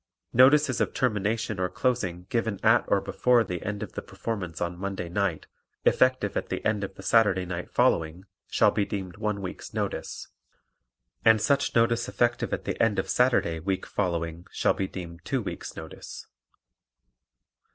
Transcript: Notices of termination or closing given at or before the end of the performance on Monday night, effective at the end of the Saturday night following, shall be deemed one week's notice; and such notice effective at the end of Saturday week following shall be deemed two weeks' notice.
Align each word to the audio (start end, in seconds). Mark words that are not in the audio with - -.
Notices 0.33 0.81
of 0.81 0.95
termination 0.95 1.59
or 1.59 1.69
closing 1.69 2.23
given 2.31 2.59
at 2.65 2.83
or 2.87 2.99
before 3.01 3.43
the 3.43 3.61
end 3.61 3.83
of 3.83 3.93
the 3.93 4.01
performance 4.01 4.59
on 4.59 4.75
Monday 4.79 5.09
night, 5.09 5.45
effective 5.85 6.35
at 6.35 6.49
the 6.49 6.65
end 6.65 6.83
of 6.83 6.95
the 6.95 7.03
Saturday 7.03 7.45
night 7.45 7.69
following, 7.69 8.23
shall 8.47 8.71
be 8.71 8.83
deemed 8.83 9.17
one 9.17 9.43
week's 9.43 9.75
notice; 9.75 10.27
and 11.23 11.39
such 11.39 11.75
notice 11.75 12.09
effective 12.09 12.51
at 12.51 12.65
the 12.65 12.81
end 12.81 12.97
of 12.97 13.09
Saturday 13.11 13.59
week 13.59 13.85
following 13.85 14.47
shall 14.51 14.73
be 14.73 14.87
deemed 14.87 15.23
two 15.23 15.39
weeks' 15.43 15.75
notice. 15.75 16.25